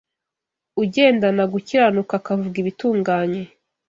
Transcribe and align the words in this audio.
Ugendana 0.81 1.43
gukiranuka 1.53 2.13
akavuga 2.19 2.55
ibitunganye 2.63 3.41